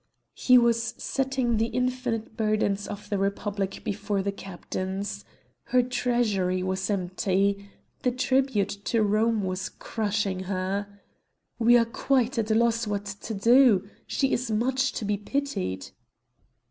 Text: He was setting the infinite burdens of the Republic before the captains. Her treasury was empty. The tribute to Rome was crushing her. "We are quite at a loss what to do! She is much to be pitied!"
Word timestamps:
He 0.33 0.57
was 0.57 0.95
setting 0.97 1.57
the 1.57 1.67
infinite 1.67 2.35
burdens 2.35 2.87
of 2.87 3.07
the 3.11 3.19
Republic 3.19 3.81
before 3.83 4.23
the 4.23 4.31
captains. 4.31 5.23
Her 5.65 5.83
treasury 5.83 6.63
was 6.63 6.89
empty. 6.89 7.69
The 8.01 8.09
tribute 8.09 8.71
to 8.85 9.03
Rome 9.03 9.43
was 9.43 9.69
crushing 9.69 10.45
her. 10.45 10.87
"We 11.59 11.77
are 11.77 11.85
quite 11.85 12.39
at 12.39 12.49
a 12.49 12.55
loss 12.55 12.87
what 12.87 13.05
to 13.05 13.35
do! 13.35 13.87
She 14.07 14.31
is 14.33 14.49
much 14.49 14.91
to 14.93 15.05
be 15.05 15.17
pitied!" 15.17 15.91